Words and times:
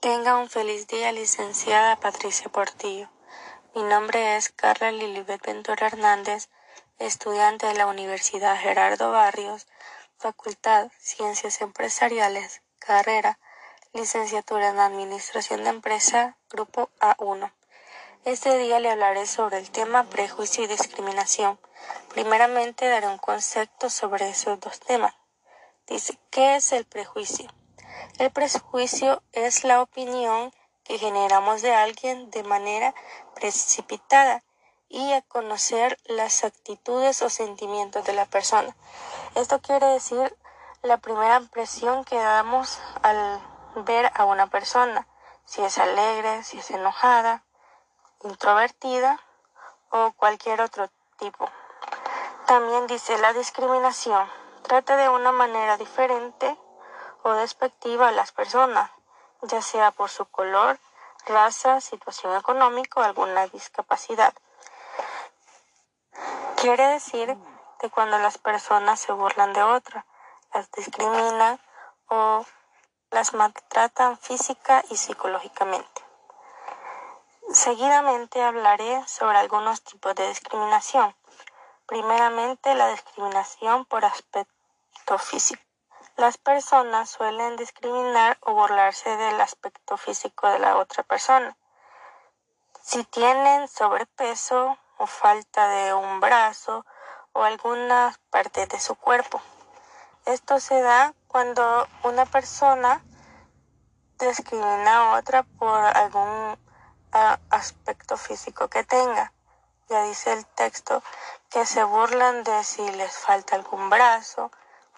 Tenga 0.00 0.36
un 0.36 0.48
feliz 0.48 0.86
día, 0.86 1.10
licenciada 1.10 1.96
Patricia 1.96 2.48
Portillo. 2.48 3.10
Mi 3.74 3.82
nombre 3.82 4.36
es 4.36 4.48
Carla 4.50 4.92
Lilibet 4.92 5.44
Ventura 5.44 5.88
Hernández, 5.88 6.48
estudiante 7.00 7.66
de 7.66 7.74
la 7.74 7.88
Universidad 7.88 8.56
Gerardo 8.60 9.10
Barrios, 9.10 9.66
Facultad 10.16 10.92
Ciencias 11.00 11.60
Empresariales, 11.62 12.62
carrera 12.78 13.40
Licenciatura 13.92 14.68
en 14.68 14.78
Administración 14.78 15.64
de 15.64 15.70
Empresa, 15.70 16.36
Grupo 16.48 16.90
A1. 17.00 17.52
Este 18.24 18.56
día 18.56 18.78
le 18.78 18.92
hablaré 18.92 19.26
sobre 19.26 19.58
el 19.58 19.68
tema 19.72 20.04
prejuicio 20.04 20.62
y 20.62 20.68
discriminación. 20.68 21.58
Primeramente 22.14 22.88
daré 22.88 23.08
un 23.08 23.18
concepto 23.18 23.90
sobre 23.90 24.28
esos 24.28 24.60
dos 24.60 24.78
temas. 24.78 25.16
Dice, 25.88 26.16
¿qué 26.30 26.54
es 26.54 26.70
el 26.70 26.84
prejuicio? 26.84 27.50
El 28.18 28.32
prejuicio 28.32 29.22
es 29.30 29.62
la 29.62 29.80
opinión 29.80 30.52
que 30.82 30.98
generamos 30.98 31.62
de 31.62 31.72
alguien 31.72 32.32
de 32.32 32.42
manera 32.42 32.92
precipitada 33.36 34.42
y 34.88 35.12
a 35.12 35.22
conocer 35.22 35.96
las 36.04 36.42
actitudes 36.42 37.22
o 37.22 37.30
sentimientos 37.30 38.04
de 38.06 38.14
la 38.14 38.26
persona. 38.26 38.74
Esto 39.36 39.60
quiere 39.60 39.86
decir 39.86 40.36
la 40.82 40.96
primera 40.96 41.36
impresión 41.36 42.04
que 42.04 42.18
damos 42.18 42.80
al 43.04 43.40
ver 43.84 44.10
a 44.16 44.24
una 44.24 44.48
persona, 44.48 45.06
si 45.44 45.62
es 45.62 45.78
alegre, 45.78 46.42
si 46.42 46.58
es 46.58 46.72
enojada, 46.72 47.44
introvertida 48.24 49.20
o 49.90 50.10
cualquier 50.14 50.60
otro 50.60 50.90
tipo. 51.20 51.48
También 52.48 52.88
dice 52.88 53.16
la 53.18 53.32
discriminación. 53.32 54.28
Trata 54.62 54.96
de 54.96 55.08
una 55.08 55.30
manera 55.30 55.76
diferente 55.76 56.58
o 57.22 57.32
despectiva 57.32 58.08
a 58.08 58.12
las 58.12 58.32
personas, 58.32 58.90
ya 59.42 59.62
sea 59.62 59.90
por 59.90 60.10
su 60.10 60.24
color, 60.26 60.78
raza, 61.26 61.80
situación 61.80 62.36
económica 62.36 63.00
o 63.00 63.04
alguna 63.04 63.46
discapacidad. 63.46 64.34
Quiere 66.56 66.86
decir 66.88 67.36
que 67.78 67.90
cuando 67.90 68.18
las 68.18 68.38
personas 68.38 69.00
se 69.00 69.12
burlan 69.12 69.52
de 69.52 69.62
otra, 69.62 70.06
las 70.52 70.70
discriminan 70.72 71.60
o 72.08 72.44
las 73.10 73.34
maltratan 73.34 74.18
física 74.18 74.84
y 74.90 74.96
psicológicamente. 74.96 76.02
Seguidamente 77.52 78.42
hablaré 78.42 79.06
sobre 79.06 79.38
algunos 79.38 79.82
tipos 79.82 80.14
de 80.14 80.28
discriminación. 80.28 81.14
Primeramente, 81.86 82.74
la 82.74 82.90
discriminación 82.90 83.86
por 83.86 84.04
aspecto 84.04 85.18
físico. 85.18 85.67
Las 86.18 86.36
personas 86.36 87.10
suelen 87.10 87.56
discriminar 87.56 88.38
o 88.40 88.52
burlarse 88.52 89.08
del 89.08 89.40
aspecto 89.40 89.96
físico 89.96 90.48
de 90.48 90.58
la 90.58 90.76
otra 90.76 91.04
persona. 91.04 91.56
Si 92.82 93.04
tienen 93.04 93.68
sobrepeso 93.68 94.76
o 94.96 95.06
falta 95.06 95.68
de 95.68 95.94
un 95.94 96.18
brazo 96.18 96.84
o 97.34 97.44
alguna 97.44 98.18
parte 98.30 98.66
de 98.66 98.80
su 98.80 98.96
cuerpo. 98.96 99.40
Esto 100.26 100.58
se 100.58 100.82
da 100.82 101.14
cuando 101.28 101.86
una 102.02 102.26
persona 102.26 103.00
discrimina 104.18 104.96
a 104.96 105.18
otra 105.20 105.44
por 105.44 105.78
algún 105.78 106.58
aspecto 107.48 108.16
físico 108.16 108.66
que 108.66 108.82
tenga. 108.82 109.32
Ya 109.88 110.02
dice 110.02 110.32
el 110.32 110.44
texto 110.46 111.00
que 111.48 111.64
se 111.64 111.84
burlan 111.84 112.42
de 112.42 112.64
si 112.64 112.90
les 112.90 113.16
falta 113.16 113.54
algún 113.54 113.88
brazo, 113.88 114.50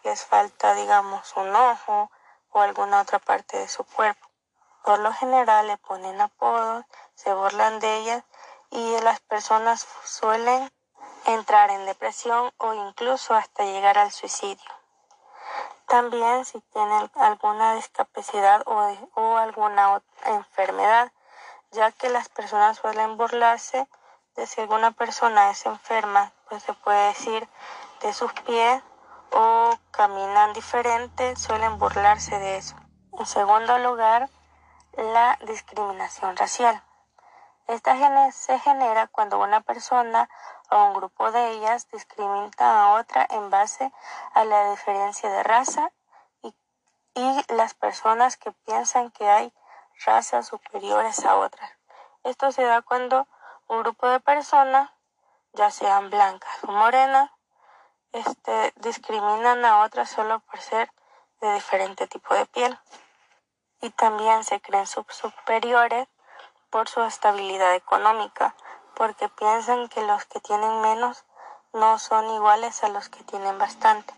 les 0.05 0.25
falta, 0.25 0.75
digamos, 0.75 1.37
un 1.37 1.55
ojo 1.55 2.11
o 2.53 2.61
alguna 2.61 3.01
otra 3.01 3.19
parte 3.19 3.59
de 3.59 3.69
su 3.69 3.85
cuerpo. 3.85 4.29
Por 4.83 4.99
lo 4.99 5.13
general 5.13 5.67
le 5.67 5.77
ponen 5.77 6.21
apodos, 6.21 6.85
se 7.15 7.33
burlan 7.35 7.81
de 7.81 7.99
ellas 7.99 8.25
y 8.71 8.99
las 9.01 9.21
personas 9.21 9.87
suelen 10.05 10.73
entrar 11.27 11.71
en 11.71 11.87
depresión 11.87 12.53
o 12.59 12.73
incluso 12.73 13.35
hasta 13.35 13.65
llegar 13.65 13.99
al 13.99 14.11
suicidio. 14.11 14.71
También 15.87 16.45
si 16.45 16.61
tienen 16.61 17.11
alguna 17.17 17.75
discapacidad 17.75 18.63
o, 18.65 19.37
alguna 19.37 20.01
enfermedad, 20.25 21.13
ya 21.73 21.91
que 21.93 22.09
las 22.09 22.29
personas 22.29 22.79
suelen 22.79 23.17
burlarse 23.17 23.89
de 24.37 24.47
si 24.47 24.61
alguna 24.61 24.93
persona 24.93 25.51
es 25.51 25.67
enferma, 25.67 26.33
pues 26.49 26.63
se 26.63 26.73
puede 26.75 27.09
decir 27.09 27.49
de 28.03 28.13
sus 28.13 28.33
pies 28.33 28.83
o 29.33 29.77
caminan 29.91 30.53
diferente, 30.53 31.37
suelen 31.37 31.79
burlarse 31.79 32.39
de 32.39 32.57
eso. 32.57 32.77
En 33.19 33.27
segundo 33.27 33.79
lugar, 33.79 34.29
la 34.97 35.39
discriminación 35.47 36.37
racial. 36.37 36.83
Esta 37.67 37.95
se 38.33 38.59
genera 38.59 39.07
cuando 39.07 39.39
una 39.39 39.61
persona 39.61 40.29
o 40.71 40.87
un 40.87 40.95
grupo 40.95 41.31
de 41.31 41.51
ellas 41.51 41.89
discrimina 41.89 42.51
a 42.59 42.95
otra 42.95 43.27
en 43.31 43.49
base 43.51 43.93
a 44.35 44.45
la 44.45 44.71
diferencia 44.71 45.31
de 45.31 45.43
raza 45.45 45.93
y, 46.43 46.55
y 47.15 47.45
las 47.55 47.75
personas 47.75 48.37
que 48.37 48.51
piensan 48.51 49.11
que 49.13 49.29
hay 49.29 49.53
razas 50.05 50.49
superiores 50.49 51.25
a 51.25 51.37
otras. 51.37 51.71
Esto 52.25 52.51
se 52.51 52.65
da 52.65 52.83
cuando 52.83 53.29
un 53.69 53.83
grupo 53.83 54.09
de 54.09 54.19
personas, 54.21 54.91
ya 55.53 55.71
sean 55.71 56.11
blancas 56.11 56.51
o 56.65 56.73
morenas, 56.73 57.31
este, 58.13 58.73
discriminan 58.77 59.65
a 59.65 59.83
otras 59.83 60.11
solo 60.11 60.41
por 60.41 60.61
ser 60.61 60.91
de 61.41 61.55
diferente 61.55 62.07
tipo 62.07 62.35
de 62.35 62.47
piel. 62.47 62.79
Y 63.81 63.91
también 63.91 64.45
se 64.45 64.61
creen 64.61 64.87
superiores 64.87 66.07
por 66.71 66.89
su 66.89 67.03
estabilidad 67.03 67.75
económica, 67.75 68.55
porque 68.95 69.29
piensan 69.29 69.89
que 69.89 70.03
los 70.03 70.25
que 70.27 70.41
tienen 70.41 70.81
menos 70.83 71.25
no 71.73 71.99
son 71.99 72.29
iguales 72.31 72.83
a 72.85 72.89
los 72.89 73.09
que 73.09 73.25
tienen 73.25 73.59
bastante. 73.59 74.15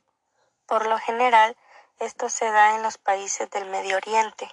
Por 0.66 0.86
lo 0.86 0.98
general, 0.98 1.56
esto 1.98 2.28
se 2.28 2.50
da 2.50 2.74
en 2.74 2.82
los 2.82 2.98
países 2.98 3.48
del 3.50 3.66
Medio 3.66 3.96
Oriente, 3.96 4.50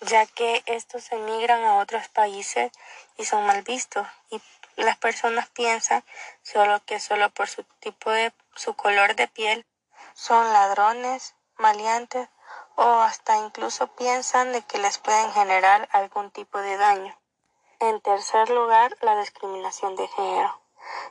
ya 0.00 0.26
que 0.26 0.62
estos 0.66 1.12
emigran 1.12 1.64
a 1.64 1.76
otros 1.76 2.08
países 2.08 2.72
y 3.16 3.24
son 3.24 3.46
mal 3.46 3.62
vistos 3.62 4.06
y 4.30 4.40
las 4.76 4.96
personas 4.96 5.48
piensan 5.50 6.04
solo 6.42 6.80
que 6.84 7.00
solo 7.00 7.30
por 7.30 7.48
su 7.48 7.64
tipo 7.80 8.10
de 8.10 8.32
su 8.58 8.74
color 8.74 9.14
de 9.14 9.28
piel 9.28 9.64
son 10.14 10.52
ladrones, 10.52 11.36
maleantes 11.58 12.28
o 12.74 12.82
hasta 12.82 13.36
incluso 13.36 13.86
piensan 13.94 14.52
de 14.52 14.62
que 14.62 14.78
les 14.78 14.98
pueden 14.98 15.30
generar 15.32 15.88
algún 15.92 16.32
tipo 16.32 16.58
de 16.58 16.76
daño. 16.76 17.16
En 17.78 18.00
tercer 18.00 18.50
lugar, 18.50 18.96
la 19.00 19.16
discriminación 19.20 19.94
de 19.94 20.08
género. 20.08 20.60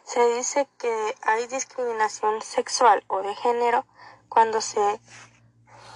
Se 0.04 0.36
dice 0.36 0.68
que 0.78 1.16
hay 1.24 1.48
discriminación 1.48 2.42
sexual 2.42 3.04
o 3.08 3.22
de 3.22 3.34
género 3.36 3.86
cuando 4.28 4.60
se 4.60 5.00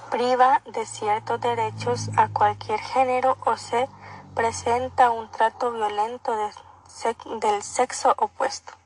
priva 0.10 0.62
de 0.66 0.86
ciertos 0.86 1.42
derechos 1.42 2.10
a 2.16 2.30
cualquier 2.30 2.80
género 2.80 3.38
o 3.46 3.58
se 3.58 3.90
presenta 4.36 5.12
un 5.12 5.30
trato 5.32 5.72
violento 5.72 6.34
de 6.36 6.50
del 7.42 7.64
sexo 7.64 8.14
opuesto. 8.18 8.81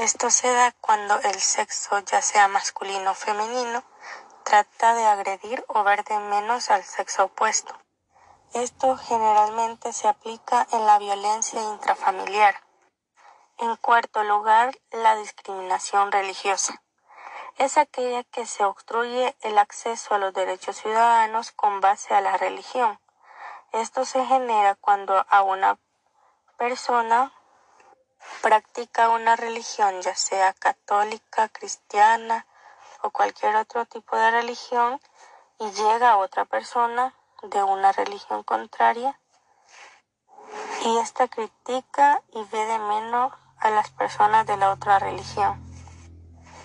Esto 0.00 0.30
se 0.30 0.50
da 0.50 0.72
cuando 0.80 1.20
el 1.20 1.38
sexo, 1.38 1.98
ya 1.98 2.22
sea 2.22 2.48
masculino 2.48 3.10
o 3.10 3.14
femenino, 3.14 3.84
trata 4.44 4.94
de 4.94 5.04
agredir 5.04 5.62
o 5.68 5.84
ver 5.84 6.04
de 6.04 6.18
menos 6.18 6.70
al 6.70 6.82
sexo 6.84 7.24
opuesto. 7.24 7.76
Esto 8.54 8.96
generalmente 8.96 9.92
se 9.92 10.08
aplica 10.08 10.66
en 10.72 10.86
la 10.86 10.98
violencia 10.98 11.60
intrafamiliar. 11.60 12.54
En 13.58 13.76
cuarto 13.76 14.24
lugar, 14.24 14.74
la 14.90 15.16
discriminación 15.16 16.10
religiosa. 16.10 16.82
Es 17.58 17.76
aquella 17.76 18.24
que 18.24 18.46
se 18.46 18.64
obstruye 18.64 19.36
el 19.42 19.58
acceso 19.58 20.14
a 20.14 20.18
los 20.18 20.32
derechos 20.32 20.78
ciudadanos 20.78 21.52
con 21.52 21.82
base 21.82 22.14
a 22.14 22.22
la 22.22 22.38
religión. 22.38 22.98
Esto 23.72 24.06
se 24.06 24.24
genera 24.24 24.76
cuando 24.76 25.26
a 25.28 25.42
una 25.42 25.78
persona 26.56 27.34
practica 28.42 29.10
una 29.10 29.36
religión, 29.36 30.00
ya 30.02 30.14
sea 30.14 30.52
católica, 30.54 31.48
cristiana 31.48 32.46
o 33.02 33.10
cualquier 33.10 33.56
otro 33.56 33.86
tipo 33.86 34.16
de 34.16 34.30
religión, 34.30 35.00
y 35.58 35.70
llega 35.72 36.16
otra 36.16 36.44
persona 36.44 37.14
de 37.42 37.62
una 37.62 37.92
religión 37.92 38.42
contraria, 38.42 39.18
y 40.84 40.98
ésta 40.98 41.28
critica 41.28 42.22
y 42.32 42.42
ve 42.44 42.64
de 42.64 42.78
menos 42.78 43.32
a 43.58 43.70
las 43.70 43.90
personas 43.90 44.46
de 44.46 44.56
la 44.56 44.70
otra 44.70 44.98
religión. 44.98 45.62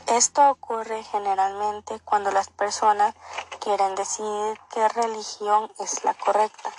Esto 0.08 0.50
ocurre 0.50 1.04
generalmente 1.04 2.00
cuando 2.02 2.32
las 2.32 2.50
personas 2.50 3.16
quieren 3.60 3.96
decidir 3.96 4.60
qué 4.70 4.88
religión 4.90 5.72
es 5.80 6.04
la 6.04 6.14
correcta. 6.14 6.72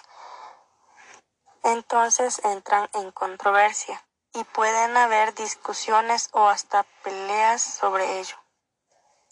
Entonces 1.64 2.40
entran 2.44 2.88
en 2.94 3.10
controversia 3.10 4.05
y 4.36 4.44
pueden 4.44 4.94
haber 4.98 5.34
discusiones 5.34 6.28
o 6.32 6.46
hasta 6.46 6.84
peleas 7.02 7.62
sobre 7.62 8.20
ello. 8.20 8.36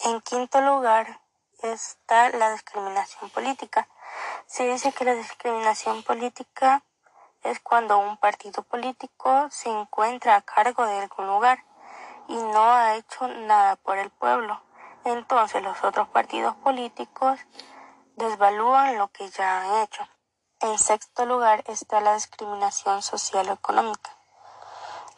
En 0.01 0.23
quinto 0.23 0.62
lugar 0.62 1.21
está 1.62 2.31
la 2.31 2.53
discriminación 2.53 3.29
política. 3.29 3.87
Se 4.47 4.67
dice 4.67 4.93
que 4.93 5.05
la 5.05 5.15
discriminación 5.15 6.03
política 6.05 6.83
es 7.43 7.61
cuando 7.61 7.99
un 7.99 8.17
partido 8.17 8.62
político 8.62 9.47
se 9.51 9.69
encuentra 9.69 10.37
a 10.37 10.41
cargo 10.41 10.87
de 10.87 11.01
algún 11.01 11.27
lugar 11.27 11.62
y 12.27 12.37
no 12.37 12.73
ha 12.73 12.95
hecho 12.95 13.29
nada 13.29 13.77
por 13.77 13.99
el 13.99 14.09
pueblo. 14.09 14.62
Entonces 15.05 15.62
los 15.62 15.85
otros 15.85 16.09
partidos 16.09 16.56
políticos 16.56 17.39
desvalúan 18.17 18.97
lo 18.97 19.09
que 19.09 19.29
ya 19.29 19.61
han 19.61 19.83
hecho. 19.83 20.09
En 20.61 20.79
sexto 20.79 21.27
lugar 21.27 21.62
está 21.67 22.01
la 22.01 22.15
discriminación 22.15 23.03
social 23.03 23.51
o 23.51 23.53
económica. 23.53 24.14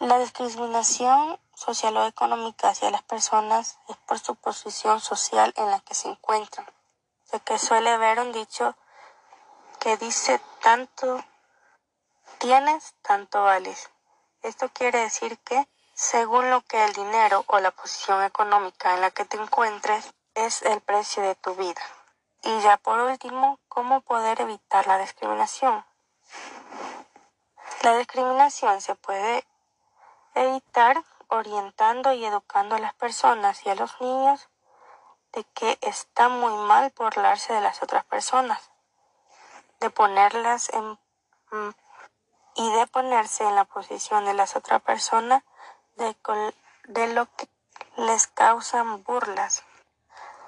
La 0.00 0.18
discriminación 0.18 1.40
social 1.54 1.96
o 1.96 2.06
económica 2.06 2.68
hacia 2.68 2.90
las 2.90 3.02
personas 3.02 3.78
es 3.88 3.96
por 3.96 4.18
su 4.18 4.34
posición 4.34 5.00
social 5.00 5.54
en 5.56 5.70
la 5.70 5.80
que 5.80 5.94
se 5.94 6.08
encuentran, 6.08 6.66
ya 7.32 7.38
que 7.38 7.58
suele 7.58 7.88
haber 7.88 8.20
un 8.20 8.30
dicho 8.30 8.76
que 9.80 9.96
dice 9.96 10.38
tanto 10.60 11.24
tienes, 12.38 12.94
tanto 13.00 13.42
vales. 13.42 13.88
Esto 14.42 14.68
quiere 14.68 14.98
decir 14.98 15.38
que, 15.38 15.66
según 15.94 16.50
lo 16.50 16.60
que 16.60 16.84
el 16.84 16.92
dinero 16.92 17.44
o 17.46 17.58
la 17.58 17.70
posición 17.70 18.22
económica 18.22 18.94
en 18.94 19.00
la 19.00 19.10
que 19.10 19.24
te 19.24 19.38
encuentres, 19.38 20.12
es 20.34 20.60
el 20.60 20.82
precio 20.82 21.22
de 21.22 21.36
tu 21.36 21.54
vida. 21.54 21.80
Y 22.42 22.60
ya 22.60 22.76
por 22.76 23.00
último, 23.00 23.58
¿cómo 23.68 24.02
poder 24.02 24.42
evitar 24.42 24.86
la 24.86 24.98
discriminación? 24.98 25.86
La 27.82 27.96
discriminación 27.96 28.82
se 28.82 28.94
puede 28.94 29.46
evitar 30.36 31.02
orientando 31.28 32.12
y 32.12 32.24
educando 32.24 32.76
a 32.76 32.78
las 32.78 32.94
personas 32.94 33.64
y 33.64 33.70
a 33.70 33.74
los 33.74 34.00
niños 34.00 34.48
de 35.32 35.44
que 35.54 35.78
está 35.80 36.28
muy 36.28 36.54
mal 36.66 36.92
burlarse 36.96 37.52
de 37.52 37.60
las 37.60 37.82
otras 37.82 38.04
personas, 38.04 38.70
de 39.80 39.90
ponerlas 39.90 40.68
en 40.70 40.98
mm, 41.50 41.70
y 42.56 42.72
de 42.72 42.86
ponerse 42.86 43.44
en 43.44 43.54
la 43.54 43.64
posición 43.64 44.24
de 44.24 44.34
las 44.34 44.56
otras 44.56 44.80
personas 44.82 45.42
de, 45.96 46.16
de 46.84 47.12
lo 47.12 47.26
que 47.34 47.48
les 47.96 48.26
causan 48.28 49.02
burlas. 49.04 49.64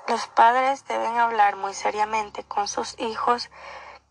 Los 0.06 0.26
padres 0.28 0.86
deben 0.86 1.18
hablar 1.18 1.56
muy 1.56 1.74
seriamente 1.74 2.44
con 2.44 2.68
sus 2.68 2.98
hijos 2.98 3.50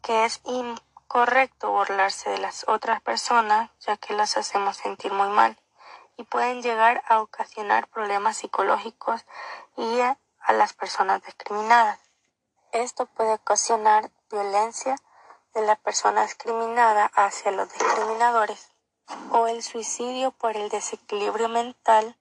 que 0.04 0.26
es 0.26 0.42
incorrecto 0.44 1.72
burlarse 1.72 2.30
de 2.30 2.38
las 2.38 2.68
otras 2.68 3.02
personas 3.02 3.72
ya 3.80 3.98
que 3.98 4.14
las 4.14 4.38
hacemos 4.38 4.78
sentir 4.78 5.12
muy 5.12 5.30
mal 5.30 5.58
y 6.18 6.24
pueden 6.24 6.62
llegar 6.62 7.04
a 7.08 7.22
ocasionar 7.22 7.88
problemas 7.88 8.38
psicológicos 8.38 9.24
y 9.78 10.02
a, 10.02 10.18
las 10.50 10.74
personas 10.74 11.22
discriminadas. 11.24 12.00
Esto 12.72 13.06
puede 13.06 13.34
ocasionar 13.34 14.10
violencia 14.32 14.96
de 15.54 15.62
la 15.62 15.76
persona 15.76 16.24
discriminada 16.24 17.12
hacia 17.16 17.52
los 17.52 17.72
discriminadores 17.72 18.72
o 19.32 19.48
el 19.48 19.62
suicidio 19.62 20.32
por 20.32 20.56
el 20.56 20.70
desequilibrio 20.70 21.50
mental 21.50 22.16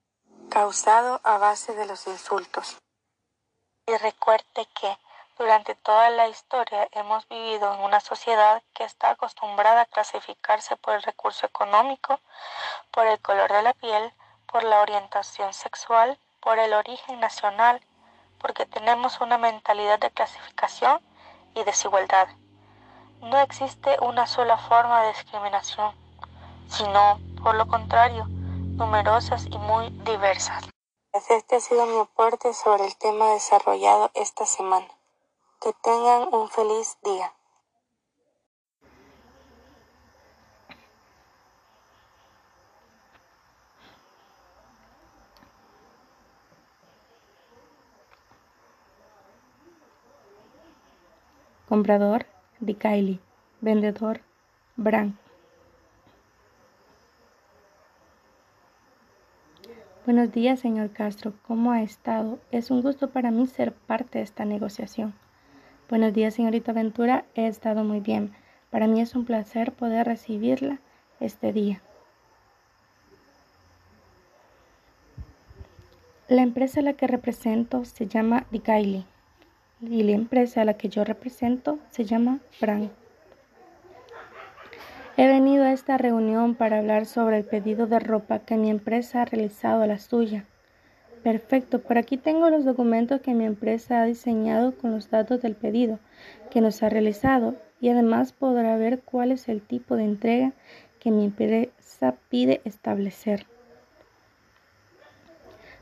causado 0.49 1.21
a 1.23 1.37
base 1.37 1.73
de 1.73 1.85
los 1.85 2.05
insultos. 2.07 2.77
Y 3.85 3.95
recuerde 3.95 4.67
que 4.79 4.97
durante 5.37 5.75
toda 5.75 6.09
la 6.09 6.27
historia 6.27 6.87
hemos 6.91 7.27
vivido 7.27 7.73
en 7.73 7.81
una 7.81 7.99
sociedad 7.99 8.63
que 8.73 8.83
está 8.83 9.11
acostumbrada 9.11 9.81
a 9.81 9.85
clasificarse 9.85 10.75
por 10.77 10.95
el 10.95 11.03
recurso 11.03 11.45
económico, 11.45 12.19
por 12.91 13.05
el 13.05 13.19
color 13.19 13.51
de 13.51 13.61
la 13.61 13.73
piel, 13.73 14.13
por 14.51 14.63
la 14.63 14.81
orientación 14.81 15.53
sexual, 15.53 16.17
por 16.39 16.59
el 16.59 16.73
origen 16.73 17.19
nacional, 17.19 17.81
porque 18.39 18.65
tenemos 18.65 19.21
una 19.21 19.37
mentalidad 19.37 19.99
de 19.99 20.11
clasificación 20.11 21.01
y 21.53 21.63
desigualdad. 21.63 22.27
No 23.21 23.39
existe 23.39 23.97
una 24.01 24.27
sola 24.27 24.57
forma 24.57 25.03
de 25.03 25.13
discriminación, 25.13 25.95
sino, 26.69 27.19
por 27.43 27.55
lo 27.55 27.67
contrario, 27.67 28.25
numerosas 28.27 29.45
y 29.45 29.57
muy 29.57 29.89
diversas. 30.03 30.67
Este 31.13 31.55
ha 31.55 31.59
sido 31.59 31.85
mi 31.87 31.99
aporte 31.99 32.53
sobre 32.53 32.85
el 32.85 32.95
tema 32.97 33.31
desarrollado 33.31 34.11
esta 34.13 34.45
semana. 34.45 34.87
Que 35.59 35.71
tengan 35.83 36.29
un 36.31 36.47
feliz 36.49 36.97
día. 37.03 37.33
Comprador, 51.67 52.25
Di 52.59 53.19
Vendedor, 53.59 54.21
Bran. 54.75 55.17
Buenos 60.05 60.31
días, 60.31 60.59
señor 60.61 60.91
Castro. 60.91 61.33
¿Cómo 61.45 61.71
ha 61.71 61.81
estado? 61.81 62.39
Es 62.51 62.71
un 62.71 62.81
gusto 62.81 63.09
para 63.09 63.31
mí 63.31 63.47
ser 63.47 63.73
parte 63.73 64.19
de 64.19 64.23
esta 64.23 64.45
negociación. 64.45 65.13
Buenos 65.89 66.13
días, 66.13 66.33
señorita 66.33 66.73
Ventura. 66.73 67.23
He 67.33 67.47
estado 67.47 67.85
muy 67.85 68.01
bien. 68.01 68.33
Para 68.69 68.87
mí 68.87 68.99
es 68.99 69.15
un 69.15 69.23
placer 69.23 69.71
poder 69.71 70.05
recibirla 70.05 70.79
este 71.21 71.53
día. 71.53 71.81
La 76.27 76.41
empresa 76.41 76.81
a 76.81 76.83
la 76.83 76.91
que 76.91 77.07
represento 77.07 77.85
se 77.85 78.05
llama 78.05 78.45
Dicaili 78.51 79.05
y 79.79 80.03
la 80.03 80.11
empresa 80.11 80.63
a 80.63 80.65
la 80.65 80.73
que 80.73 80.89
yo 80.89 81.05
represento 81.05 81.79
se 81.89 82.03
llama 82.03 82.39
Bran. 82.59 82.91
He 85.15 85.25
venido 85.25 85.63
a 85.63 85.71
esta 85.71 85.97
reunión 85.97 86.55
para 86.55 86.79
hablar 86.79 87.05
sobre 87.05 87.37
el 87.37 87.45
pedido 87.45 87.87
de 87.87 87.99
ropa 87.99 88.39
que 88.39 88.57
mi 88.57 88.69
empresa 88.69 89.21
ha 89.21 89.25
realizado 89.25 89.83
a 89.83 89.87
la 89.87 89.99
suya. 89.99 90.43
Perfecto, 91.23 91.79
por 91.79 91.97
aquí 91.97 92.17
tengo 92.17 92.49
los 92.49 92.63
documentos 92.63 93.21
que 93.21 93.33
mi 93.33 93.45
empresa 93.45 94.01
ha 94.01 94.05
diseñado 94.05 94.77
con 94.77 94.91
los 94.91 95.09
datos 95.09 95.41
del 95.41 95.55
pedido 95.55 95.99
que 96.51 96.61
nos 96.61 96.81
ha 96.83 96.89
realizado 96.89 97.55
y 97.81 97.89
además 97.89 98.33
podrá 98.33 98.77
ver 98.77 98.99
cuál 98.99 99.31
es 99.31 99.49
el 99.49 99.61
tipo 99.61 99.95
de 99.95 100.05
entrega 100.05 100.53
que 100.99 101.11
mi 101.11 101.25
empresa 101.25 102.15
pide 102.29 102.61
establecer. 102.63 103.45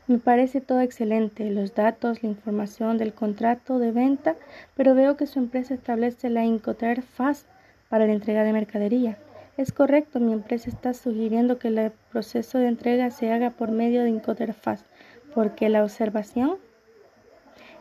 Me 0.08 0.18
parece 0.18 0.60
todo 0.60 0.80
excelente, 0.80 1.50
los 1.50 1.74
datos, 1.74 2.22
la 2.22 2.28
información 2.28 2.96
del 2.96 3.12
contrato 3.12 3.80
de 3.80 3.90
venta, 3.90 4.36
pero 4.76 4.94
veo 4.94 5.16
que 5.16 5.26
su 5.26 5.40
empresa 5.40 5.74
establece 5.74 6.30
la 6.30 6.44
Incoterfaz 6.44 7.46
para 7.88 8.06
la 8.06 8.12
entrega 8.12 8.44
de 8.44 8.52
mercadería. 8.52 9.18
Es 9.56 9.72
correcto, 9.72 10.20
mi 10.20 10.32
empresa 10.32 10.70
está 10.70 10.94
sugiriendo 10.94 11.58
que 11.58 11.68
el 11.68 11.90
proceso 12.12 12.58
de 12.58 12.68
entrega 12.68 13.10
se 13.10 13.32
haga 13.32 13.50
por 13.50 13.72
medio 13.72 14.04
de 14.04 14.10
Incoterfaz, 14.10 14.84
porque 15.36 15.68
la 15.68 15.84
observación 15.84 16.56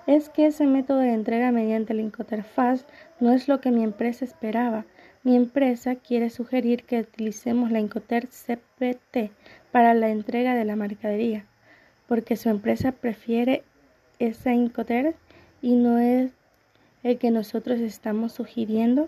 es 0.07 0.27
que 0.27 0.45
ese 0.45 0.67
método 0.67 0.99
de 0.99 1.13
entrega 1.13 1.53
mediante 1.53 1.93
la 1.93 2.01
Incoterfaz 2.01 2.85
no 3.21 3.31
es 3.31 3.47
lo 3.47 3.61
que 3.61 3.71
mi 3.71 3.81
empresa 3.81 4.25
esperaba. 4.25 4.83
Mi 5.23 5.37
empresa 5.37 5.95
quiere 5.95 6.29
sugerir 6.29 6.83
que 6.83 6.99
utilicemos 6.99 7.71
la 7.71 7.79
Incoter 7.79 8.27
CPT 8.27 9.31
para 9.71 9.93
la 9.93 10.09
entrega 10.09 10.53
de 10.53 10.65
la 10.65 10.75
mercadería, 10.75 11.45
porque 12.09 12.35
su 12.35 12.49
empresa 12.49 12.91
prefiere 12.91 13.63
esa 14.19 14.51
Incoter 14.51 15.15
y 15.61 15.75
no 15.75 15.97
es 15.97 16.33
el 17.03 17.17
que 17.17 17.31
nosotros 17.31 17.79
estamos 17.79 18.33
sugiriendo 18.33 19.07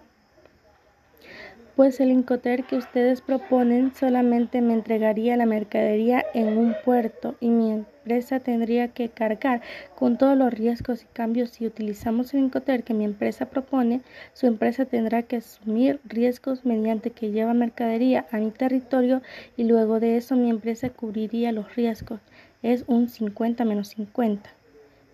pues 1.78 2.00
el 2.00 2.10
Incoter 2.10 2.64
que 2.64 2.76
ustedes 2.76 3.22
proponen 3.22 3.94
solamente 3.94 4.62
me 4.62 4.74
entregaría 4.74 5.38
la 5.38 5.46
mercadería 5.46 6.26
en 6.34 6.58
un 6.58 6.76
puerto 6.84 7.36
y 7.40 7.50
mi 7.50 7.72
empresa 7.72 8.40
tendría 8.40 8.88
que 8.88 9.10
cargar 9.10 9.62
con 9.94 10.18
todos 10.18 10.36
los 10.36 10.52
riesgos 10.52 11.04
y 11.04 11.06
cambios. 11.14 11.52
Si 11.52 11.68
utilizamos 11.68 12.34
el 12.34 12.40
Incoter 12.40 12.84
que 12.84 12.96
mi 12.96 13.06
empresa 13.06 13.46
propone, 13.46 14.02
su 14.34 14.48
empresa 14.48 14.86
tendrá 14.86 15.22
que 15.22 15.36
asumir 15.36 16.00
riesgos 16.04 16.66
mediante 16.66 17.12
que 17.12 17.30
lleva 17.30 17.54
mercadería 17.54 18.26
a 18.32 18.40
mi 18.40 18.50
territorio 18.50 19.22
y 19.56 19.66
luego 19.66 20.00
de 20.00 20.18
eso 20.18 20.36
mi 20.36 20.50
empresa 20.50 20.90
cubriría 20.90 21.52
los 21.52 21.76
riesgos. 21.76 22.22
Es 22.64 22.86
un 22.88 23.08
50 23.08 23.66
menos 23.66 23.90
50. 23.90 24.50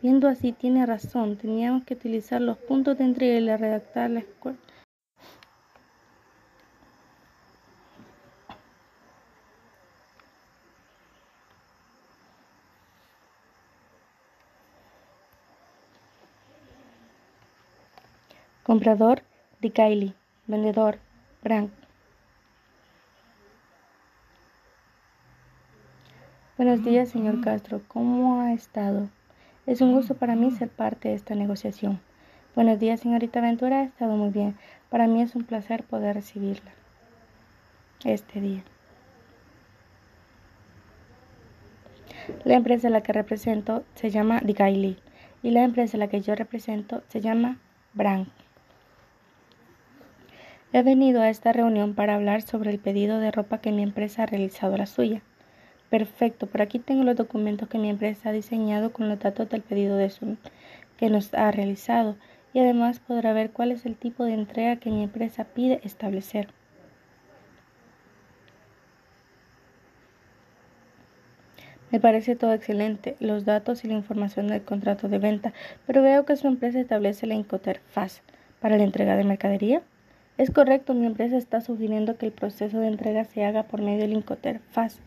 Viendo 0.02 0.30
así, 0.30 0.54
tiene 0.54 0.86
razón, 0.86 1.36
teníamos 1.36 1.84
que 1.84 1.96
utilizar 1.96 2.40
los 2.40 2.58
puntos 2.58 2.98
de 2.98 3.04
entrega 3.04 3.38
y 3.38 3.58
redactar 3.58 4.10
la 4.10 4.22
escuela 4.22 4.58
Comprador, 18.64 19.24
Di 19.60 19.74
Vendedor, 20.48 20.98
Brank. 21.44 21.70
Buenos 26.58 26.82
días, 26.86 27.10
señor 27.10 27.42
Castro. 27.42 27.82
¿Cómo 27.90 28.40
ha 28.40 28.54
estado? 28.54 29.10
Es 29.66 29.82
un 29.82 29.92
gusto 29.92 30.16
para 30.16 30.36
mí 30.36 30.50
ser 30.52 30.70
parte 30.70 31.10
de 31.10 31.16
esta 31.16 31.36
negociación. 31.36 32.00
Buenos 32.56 32.80
días, 32.80 33.02
señorita 33.02 33.42
Ventura. 33.42 33.82
Ha 33.82 33.84
estado 33.84 34.16
muy 34.16 34.30
bien. 34.30 34.58
Para 34.90 35.08
mí 35.08 35.22
es 35.22 35.36
un 35.36 35.44
placer 35.44 35.84
poder 35.84 36.16
recibirla 36.16 36.72
este 38.06 38.40
día. 38.40 38.64
La 42.46 42.54
empresa 42.54 42.88
a 42.88 42.92
la 42.92 43.04
que 43.04 43.12
represento 43.12 43.84
se 43.96 44.10
llama 44.10 44.40
Digaili 44.40 44.98
y 45.42 45.52
la 45.52 45.66
empresa 45.66 45.98
a 45.98 46.00
la 46.00 46.08
que 46.08 46.22
yo 46.22 46.34
represento 46.34 47.04
se 47.10 47.20
llama 47.20 47.60
Brand. 47.94 48.43
He 50.76 50.82
venido 50.82 51.22
a 51.22 51.30
esta 51.30 51.54
reunión 51.54 51.94
para 51.94 52.16
hablar 52.16 52.42
sobre 52.42 52.72
el 52.72 52.80
pedido 52.80 53.20
de 53.20 53.30
ropa 53.30 53.60
que 53.60 53.72
mi 53.72 53.84
empresa 53.84 54.24
ha 54.24 54.26
realizado 54.26 54.76
la 54.76 54.88
suya. 54.88 55.22
Perfecto, 55.92 56.48
por 56.48 56.64
aquí 56.64 56.80
tengo 56.80 57.04
los 57.04 57.16
documentos 57.16 57.70
que 57.70 57.78
mi 57.78 57.92
empresa 57.92 58.30
ha 58.30 58.32
diseñado 58.32 58.92
con 58.92 59.08
los 59.08 59.20
datos 59.20 59.48
del 59.50 59.62
pedido 59.62 59.98
de 59.98 60.10
su, 60.10 60.36
que 60.98 61.12
nos 61.12 61.32
ha 61.36 61.52
realizado 61.52 62.16
y 62.54 62.60
además 62.60 63.00
podrá 63.00 63.34
ver 63.34 63.52
cuál 63.52 63.72
es 63.72 63.86
el 63.86 63.96
tipo 63.96 64.26
de 64.26 64.34
entrega 64.34 64.78
que 64.78 64.90
mi 64.90 65.04
empresa 65.04 65.44
pide 65.44 65.80
establecer. 65.84 66.48
Me 71.92 72.00
parece 72.00 72.36
todo 72.36 72.52
excelente, 72.52 73.16
los 73.20 73.46
datos 73.46 73.86
y 73.86 73.90
la 73.90 73.94
información 73.94 74.48
del 74.48 74.64
contrato 74.64 75.08
de 75.08 75.20
venta, 75.20 75.54
pero 75.86 76.02
veo 76.02 76.26
que 76.26 76.36
su 76.36 76.48
empresa 76.48 76.80
establece 76.80 77.28
la 77.28 77.36
Incoterfaz 77.36 78.24
para 78.60 78.78
la 78.78 78.84
entrega 78.86 79.16
de 79.16 79.24
mercadería. 79.24 79.84
Es 80.38 80.50
correcto, 80.50 80.96
mi 80.96 81.06
empresa 81.06 81.38
está 81.38 81.62
sugiriendo 81.62 82.18
que 82.18 82.26
el 82.26 82.32
proceso 82.32 82.80
de 82.80 82.88
entrega 82.88 83.24
se 83.24 83.46
haga 83.46 83.64
por 83.64 83.82
medio 83.82 84.00
del 84.00 84.14
Incoterfaz, 84.14 84.98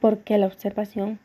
porque 0.00 0.36
la 0.36 0.46
observación 0.46 1.18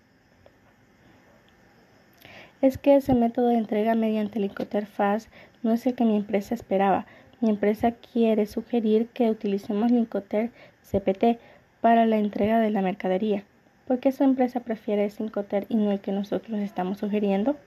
es 2.61 2.77
que 2.77 2.95
ese 2.95 3.13
método 3.13 3.47
de 3.47 3.57
entrega 3.57 3.93
mediante 3.93 4.39
el 4.39 4.45
Incoterfaz 4.45 5.27
no 5.63 5.73
es 5.73 5.85
el 5.85 5.95
que 5.95 6.05
mi 6.05 6.15
empresa 6.15 6.55
esperaba. 6.55 7.05
Mi 7.41 7.49
empresa 7.49 7.91
quiere 7.91 8.45
sugerir 8.45 9.07
que 9.07 9.29
utilicemos 9.29 9.91
el 9.91 9.97
Incoter 9.97 10.51
CPT 10.89 11.39
para 11.81 12.05
la 12.05 12.15
entrega 12.15 12.59
de 12.59 12.71
la 12.71 12.81
mercadería. 12.81 13.43
¿Por 13.85 13.99
qué 13.99 14.13
su 14.13 14.23
empresa 14.23 14.61
prefiere 14.61 15.03
ese 15.03 15.23
Incoter 15.23 15.65
y 15.67 15.75
no 15.75 15.91
el 15.91 15.99
que 15.99 16.13
nosotros 16.13 16.57
estamos 16.61 16.99
sugiriendo? 16.99 17.57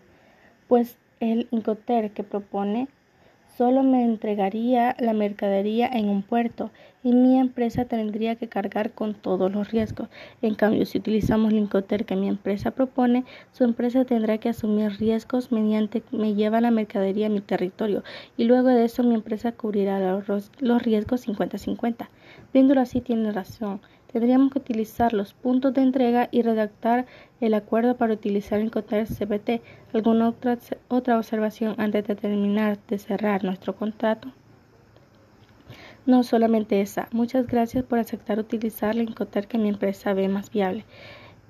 Pues 0.66 0.96
el 1.20 1.46
Incoter 1.50 2.10
que 2.12 2.22
propone 2.22 2.88
solo 3.56 3.82
me 3.82 4.04
entregaría 4.04 4.96
la 4.98 5.12
mercadería 5.12 5.88
en 5.88 6.08
un 6.08 6.22
puerto 6.22 6.70
y 7.02 7.12
mi 7.12 7.38
empresa 7.38 7.84
tendría 7.84 8.34
que 8.36 8.48
cargar 8.48 8.90
con 8.90 9.14
todos 9.14 9.52
los 9.52 9.70
riesgos. 9.70 10.08
En 10.42 10.54
cambio, 10.54 10.84
si 10.86 10.98
utilizamos 10.98 11.52
el 11.52 11.58
Incoter 11.58 12.04
que 12.04 12.16
mi 12.16 12.28
empresa 12.28 12.72
propone, 12.72 13.24
su 13.52 13.64
empresa 13.64 14.04
tendrá 14.04 14.38
que 14.38 14.48
asumir 14.48 14.92
riesgos 14.98 15.52
mediante 15.52 16.02
me 16.10 16.34
lleva 16.34 16.60
la 16.60 16.70
mercadería 16.70 17.26
a 17.26 17.30
mi 17.30 17.40
territorio 17.40 18.02
y 18.36 18.44
luego 18.44 18.68
de 18.68 18.84
eso 18.84 19.02
mi 19.02 19.14
empresa 19.14 19.52
cubrirá 19.52 20.00
los 20.00 20.82
riesgos 20.82 21.26
50-50. 21.26 22.08
Viéndolo 22.52 22.80
así 22.80 23.00
tiene 23.00 23.32
razón 23.32 23.80
tendríamos 24.12 24.52
que 24.52 24.58
utilizar 24.58 25.12
los 25.12 25.34
puntos 25.34 25.74
de 25.74 25.82
entrega 25.82 26.28
y 26.30 26.42
redactar 26.42 27.06
el 27.40 27.54
acuerdo 27.54 27.96
para 27.96 28.14
utilizar 28.14 28.58
el 28.58 28.66
Incoterm 28.66 29.06
CPT. 29.06 29.62
¿Alguna 29.92 30.28
otra, 30.28 30.58
otra 30.88 31.18
observación 31.18 31.74
antes 31.78 32.06
de 32.06 32.14
terminar 32.14 32.78
de 32.88 32.98
cerrar 32.98 33.44
nuestro 33.44 33.74
contrato? 33.74 34.32
No 36.06 36.22
solamente 36.22 36.80
esa. 36.80 37.08
Muchas 37.12 37.46
gracias 37.46 37.84
por 37.84 37.98
aceptar 37.98 38.38
utilizar 38.38 38.94
la 38.94 39.02
Incoterm 39.02 39.48
que 39.48 39.58
mi 39.58 39.68
empresa 39.68 40.14
ve 40.14 40.28
más 40.28 40.50
viable. 40.50 40.84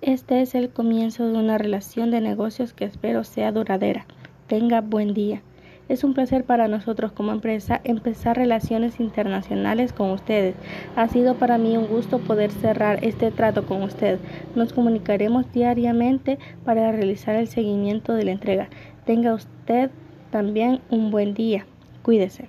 Este 0.01 0.41
es 0.41 0.55
el 0.55 0.71
comienzo 0.71 1.27
de 1.27 1.39
una 1.39 1.59
relación 1.59 2.11
de 2.11 2.21
negocios 2.21 2.73
que 2.73 2.85
espero 2.85 3.25
sea 3.25 3.53
duradera. 3.53 4.07
Tenga 4.47 4.81
buen 4.81 5.15
día. 5.15 5.43
Es 5.89 6.03
un 6.03 6.15
placer 6.15 6.45
para 6.45 6.67
nosotros 6.67 7.13
como 7.13 7.31
empresa 7.31 7.81
empezar 7.85 8.37
relaciones 8.37 8.99
internacionales 8.99 9.93
con 9.93 10.11
ustedes. 10.11 10.57
Ha 10.97 11.07
sido 11.09 11.37
para 11.37 11.59
mí 11.59 11.77
un 11.77 11.87
gusto 11.87 12.19
poder 12.19 12.51
cerrar 12.51 13.05
este 13.05 13.31
trato 13.31 13.67
con 13.67 13.83
usted. 13.83 14.19
Nos 14.57 14.73
comunicaremos 14.73 15.53
diariamente 15.53 16.39
para 16.65 16.91
realizar 16.91 17.37
el 17.37 17.47
seguimiento 17.47 18.15
de 18.15 18.25
la 18.25 18.33
entrega. 18.33 18.69
Tenga 19.05 19.35
usted 19.35 19.91
también 20.31 20.81
un 20.91 21.13
buen 21.13 21.35
día. 21.35 21.67
Cuídese. 22.03 22.47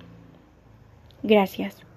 Gracias. 1.22 1.87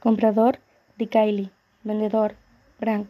Comprador, 0.00 0.60
Dikaili. 0.96 1.50
Vendedor, 1.84 2.34
Brank. 2.80 3.06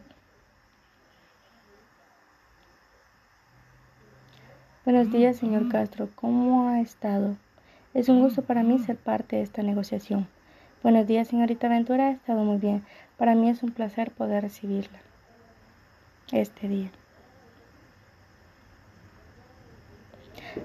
Buenos 4.83 5.09
días, 5.09 5.37
señor 5.37 5.69
Castro. 5.69 6.09
¿Cómo 6.15 6.67
ha 6.67 6.81
estado? 6.81 7.37
Es 7.93 8.09
un 8.09 8.19
gusto 8.19 8.41
para 8.41 8.63
mí 8.63 8.77
ser 8.79 8.97
parte 8.97 9.37
de 9.37 9.41
esta 9.41 9.63
negociación. 9.63 10.27
Buenos 10.83 11.07
días, 11.07 11.29
señorita 11.29 11.69
Ventura. 11.69 12.07
Ha 12.07 12.11
estado 12.11 12.43
muy 12.43 12.57
bien. 12.57 12.83
Para 13.15 13.35
mí 13.35 13.49
es 13.49 13.63
un 13.63 13.71
placer 13.71 14.11
poder 14.11 14.43
recibirla 14.43 14.99
este 16.33 16.67
día. 16.67 16.91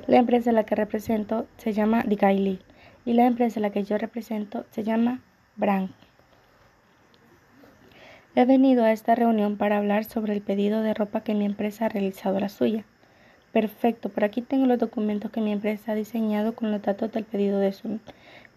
La 0.08 0.16
empresa 0.16 0.50
a 0.50 0.52
la 0.52 0.64
que 0.64 0.74
represento 0.74 1.46
se 1.58 1.72
llama 1.72 2.02
Dikaili 2.02 2.58
y 3.04 3.12
la 3.12 3.26
empresa 3.26 3.60
a 3.60 3.62
la 3.62 3.70
que 3.70 3.84
yo 3.84 3.96
represento 3.96 4.66
se 4.70 4.82
llama 4.82 5.20
Brank. 5.54 5.92
He 8.38 8.44
venido 8.44 8.84
a 8.84 8.92
esta 8.92 9.14
reunión 9.14 9.56
para 9.56 9.78
hablar 9.78 10.04
sobre 10.04 10.34
el 10.34 10.42
pedido 10.42 10.82
de 10.82 10.92
ropa 10.92 11.22
que 11.22 11.32
mi 11.32 11.46
empresa 11.46 11.86
ha 11.86 11.88
realizado 11.88 12.38
la 12.38 12.50
suya. 12.50 12.84
Perfecto, 13.50 14.10
por 14.10 14.24
aquí 14.24 14.42
tengo 14.42 14.66
los 14.66 14.78
documentos 14.78 15.30
que 15.30 15.40
mi 15.40 15.52
empresa 15.52 15.92
ha 15.92 15.94
diseñado 15.94 16.54
con 16.54 16.70
los 16.70 16.82
datos 16.82 17.10
del 17.12 17.24
pedido 17.24 17.58
de 17.60 17.72
su, 17.72 17.98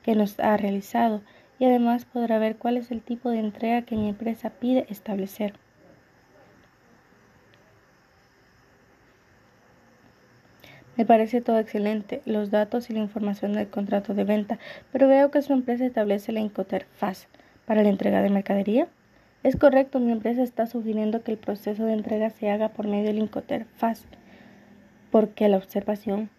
que 0.03 0.15
nos 0.15 0.37
ha 0.41 0.57
realizado 0.57 1.21
y 1.59 1.63
además 1.63 2.03
podrá 2.03 2.39
ver 2.39 2.57
cuál 2.57 2.75
es 2.75 2.91
el 2.91 3.01
tipo 3.01 3.29
de 3.29 3.39
entrega 3.39 3.83
que 3.83 3.95
mi 3.95 4.09
empresa 4.09 4.49
pide 4.49 4.85
establecer. 4.89 5.53
Me 10.97 11.05
parece 11.05 11.39
todo 11.39 11.57
excelente, 11.57 12.21
los 12.25 12.51
datos 12.51 12.89
y 12.89 12.93
la 12.93 12.99
información 12.99 13.53
del 13.53 13.69
contrato 13.69 14.13
de 14.13 14.25
venta, 14.25 14.59
pero 14.91 15.07
veo 15.07 15.31
que 15.31 15.41
su 15.41 15.53
empresa 15.53 15.85
establece 15.85 16.33
la 16.33 16.41
Incoterfaz 16.41 17.29
para 17.65 17.81
la 17.81 17.87
entrega 17.87 18.21
de 18.21 18.29
mercadería. 18.29 18.89
Es 19.41 19.55
correcto, 19.55 19.99
mi 19.99 20.11
empresa 20.11 20.43
está 20.43 20.67
sugiriendo 20.67 21.23
que 21.23 21.31
el 21.31 21.37
proceso 21.37 21.85
de 21.85 21.93
entrega 21.93 22.29
se 22.29 22.49
haga 22.49 22.69
por 22.69 22.87
medio 22.87 23.05
del 23.05 23.19
Incoterfaz, 23.19 24.03
porque 25.11 25.47
la 25.47 25.57
observación 25.57 26.29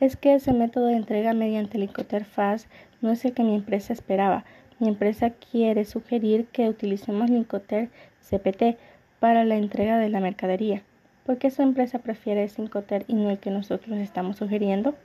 es 0.00 0.16
que 0.16 0.34
ese 0.34 0.52
método 0.52 0.86
de 0.86 0.96
entrega 0.96 1.32
mediante 1.32 1.76
el 1.76 1.84
Incoterfaz 1.84 2.66
no 3.02 3.12
es 3.12 3.24
el 3.24 3.34
que 3.34 3.44
mi 3.44 3.54
empresa 3.54 3.92
esperaba. 3.92 4.44
Mi 4.80 4.88
empresa 4.88 5.30
quiere 5.30 5.84
sugerir 5.84 6.46
que 6.46 6.68
utilicemos 6.68 7.30
el 7.30 7.36
Incoter 7.36 7.88
CPT 8.20 8.78
para 9.20 9.44
la 9.44 9.54
entrega 9.54 9.98
de 9.98 10.08
la 10.08 10.18
mercadería. 10.18 10.82
¿Por 11.24 11.38
qué 11.38 11.52
su 11.52 11.62
empresa 11.62 12.00
prefiere 12.00 12.42
ese 12.42 12.62
Incoter 12.62 13.04
y 13.06 13.14
no 13.14 13.30
el 13.30 13.38
que 13.38 13.52
nosotros 13.52 13.96
estamos 13.98 14.38
sugiriendo? 14.38 14.96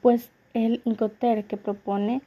Pues 0.00 0.30
el 0.54 0.80
Incoter 0.84 1.42
que 1.42 1.56
propone 1.56 2.22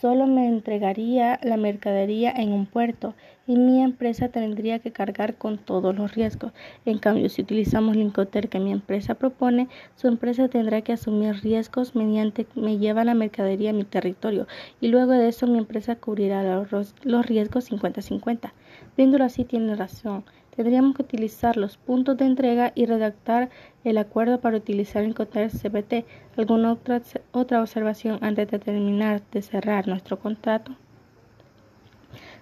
solo 0.00 0.26
me 0.26 0.48
entregaría 0.48 1.38
la 1.42 1.56
mercadería 1.56 2.30
en 2.30 2.52
un 2.52 2.66
puerto 2.66 3.14
y 3.46 3.56
mi 3.56 3.82
empresa 3.82 4.28
tendría 4.28 4.78
que 4.78 4.92
cargar 4.92 5.34
con 5.34 5.58
todos 5.58 5.94
los 5.94 6.14
riesgos. 6.14 6.52
En 6.84 6.98
cambio, 6.98 7.28
si 7.28 7.42
utilizamos 7.42 7.96
el 7.96 8.02
Incoter 8.02 8.48
que 8.48 8.60
mi 8.60 8.72
empresa 8.72 9.14
propone, 9.14 9.68
su 9.96 10.08
empresa 10.08 10.48
tendrá 10.48 10.82
que 10.82 10.92
asumir 10.92 11.34
riesgos 11.42 11.94
mediante 11.94 12.46
me 12.54 12.78
lleva 12.78 13.04
la 13.04 13.14
mercadería 13.14 13.70
a 13.70 13.74
mi 13.74 13.84
territorio 13.84 14.46
y 14.80 14.88
luego 14.88 15.12
de 15.12 15.28
eso 15.28 15.46
mi 15.46 15.58
empresa 15.58 15.96
cubrirá 15.96 16.42
los 16.44 17.26
riesgos 17.26 17.70
50-50. 17.70 18.52
Viéndolo 18.96 19.24
así 19.24 19.44
tiene 19.44 19.76
razón 19.76 20.24
tendríamos 20.62 20.94
que 20.94 21.00
utilizar 21.00 21.56
los 21.56 21.78
puntos 21.78 22.18
de 22.18 22.26
entrega 22.26 22.72
y 22.74 22.84
redactar 22.84 23.48
el 23.82 23.96
acuerdo 23.96 24.42
para 24.42 24.58
utilizar 24.58 25.02
el 25.02 25.08
Incoterm 25.08 25.48
CPT. 25.48 26.04
¿Alguna 26.36 26.72
otra, 26.72 27.00
otra 27.32 27.62
observación 27.62 28.18
antes 28.20 28.50
de 28.50 28.58
terminar 28.58 29.22
de 29.32 29.40
cerrar 29.40 29.88
nuestro 29.88 30.18
contrato? 30.18 30.76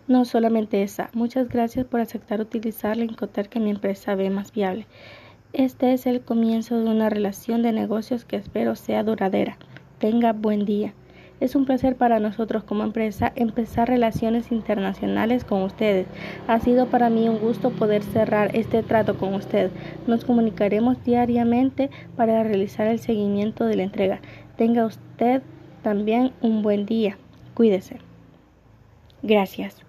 No 0.08 0.24
solamente 0.24 0.82
esa. 0.82 1.10
Muchas 1.12 1.48
gracias 1.48 1.86
por 1.86 2.00
aceptar 2.00 2.40
utilizar 2.40 2.96
la 2.96 3.04
Incoterm 3.04 3.48
que 3.48 3.60
mi 3.60 3.70
empresa 3.70 4.16
ve 4.16 4.30
más 4.30 4.50
viable. 4.50 4.88
Este 5.52 5.92
es 5.92 6.04
el 6.06 6.20
comienzo 6.20 6.80
de 6.80 6.90
una 6.90 7.10
relación 7.10 7.62
de 7.62 7.70
negocios 7.70 8.24
que 8.24 8.34
espero 8.34 8.74
sea 8.74 9.04
duradera. 9.04 9.58
Tenga 10.00 10.32
buen 10.32 10.64
día. 10.64 10.92
Es 11.40 11.54
un 11.54 11.66
placer 11.66 11.96
para 11.96 12.18
nosotros 12.18 12.64
como 12.64 12.82
empresa 12.82 13.32
empezar 13.36 13.88
relaciones 13.88 14.50
internacionales 14.50 15.44
con 15.44 15.62
ustedes. 15.62 16.06
Ha 16.48 16.58
sido 16.60 16.86
para 16.86 17.10
mí 17.10 17.28
un 17.28 17.38
gusto 17.38 17.70
poder 17.70 18.02
cerrar 18.02 18.54
este 18.56 18.82
trato 18.82 19.16
con 19.16 19.34
usted. 19.34 19.70
Nos 20.06 20.24
comunicaremos 20.24 21.02
diariamente 21.04 21.90
para 22.16 22.42
realizar 22.42 22.88
el 22.88 22.98
seguimiento 22.98 23.66
de 23.66 23.76
la 23.76 23.82
entrega. 23.84 24.20
Tenga 24.56 24.84
usted 24.84 25.42
también 25.82 26.32
un 26.40 26.62
buen 26.62 26.86
día. 26.86 27.16
Cuídese. 27.54 27.98
Gracias. 29.22 29.87